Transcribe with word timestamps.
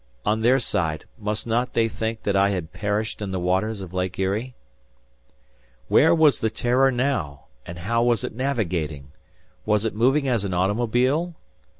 On 0.25 0.41
their 0.41 0.57
side, 0.57 1.05
must 1.19 1.45
not 1.45 1.73
they 1.75 1.87
think 1.87 2.23
that 2.23 2.35
I 2.35 2.49
had 2.49 2.73
perished 2.73 3.21
in 3.21 3.29
the 3.29 3.39
waters 3.39 3.81
of 3.81 3.93
Lake 3.93 4.17
Erie? 4.17 4.55
Where 5.89 6.15
was 6.15 6.39
the 6.39 6.49
"Terror" 6.49 6.89
now, 6.91 7.43
and 7.67 7.77
how 7.77 8.01
was 8.01 8.23
it 8.23 8.33
navigating? 8.33 9.11
Was 9.63 9.85
it 9.85 9.93
moving 9.93 10.27
as 10.27 10.43
an 10.43 10.55
automobile? 10.55 11.35